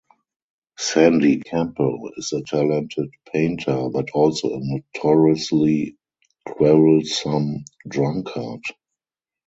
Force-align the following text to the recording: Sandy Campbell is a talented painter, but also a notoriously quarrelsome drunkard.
Sandy 0.79 1.37
Campbell 1.41 2.09
is 2.17 2.33
a 2.33 2.41
talented 2.41 3.11
painter, 3.31 3.87
but 3.93 4.09
also 4.15 4.49
a 4.55 4.59
notoriously 4.59 5.95
quarrelsome 6.47 7.63
drunkard. 7.87 8.61